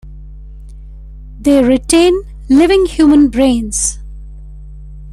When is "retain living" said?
1.63-2.87